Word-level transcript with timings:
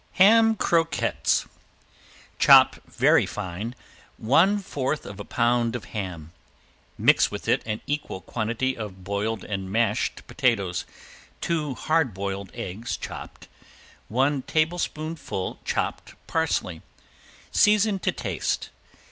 ~HAM 0.13 0.55
CROQUETTES~ 0.55 1.45
Chop 2.39 2.77
very 2.87 3.27
fine 3.27 3.75
one 4.17 4.57
fourth 4.57 5.05
of 5.05 5.19
a 5.19 5.23
pound 5.23 5.75
of 5.75 5.85
ham; 5.93 6.31
mix 6.97 7.29
with 7.29 7.47
it 7.47 7.61
an 7.67 7.81
equal 7.85 8.19
quantity 8.19 8.75
of 8.75 9.03
boiled 9.03 9.43
and 9.43 9.71
mashed 9.71 10.25
potatoes, 10.25 10.85
two 11.39 11.75
hard 11.75 12.15
boiled 12.15 12.49
eggs 12.55 12.97
chopped, 12.97 13.47
one 14.07 14.41
tablespoonful 14.41 15.59
chopped 15.65 16.15
parsley. 16.25 16.81
Season 17.51 17.99
to 17.99 18.11
taste. 18.11 18.71